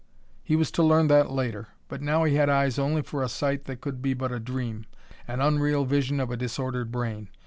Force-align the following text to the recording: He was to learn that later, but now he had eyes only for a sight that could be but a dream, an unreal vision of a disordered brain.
He 0.43 0.55
was 0.55 0.71
to 0.71 0.81
learn 0.81 1.09
that 1.09 1.29
later, 1.29 1.67
but 1.87 2.01
now 2.01 2.23
he 2.23 2.33
had 2.33 2.49
eyes 2.49 2.79
only 2.79 3.03
for 3.03 3.21
a 3.21 3.29
sight 3.29 3.65
that 3.65 3.81
could 3.81 4.01
be 4.01 4.15
but 4.15 4.31
a 4.31 4.39
dream, 4.39 4.87
an 5.27 5.41
unreal 5.41 5.85
vision 5.85 6.19
of 6.19 6.31
a 6.31 6.37
disordered 6.37 6.91
brain. 6.91 7.29